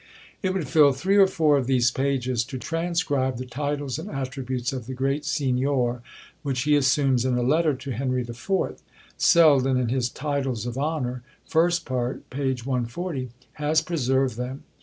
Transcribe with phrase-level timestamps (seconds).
[0.41, 4.73] It would fill three or four of these pages to transcribe the titles and attributes
[4.73, 6.01] of the Grand Signior,
[6.41, 8.81] which he assumes in a letter to Henry IV.
[9.15, 12.39] Selden, in his "Titles of Honour," first part, p.
[12.41, 13.29] 140,
[13.59, 14.63] has preserved them.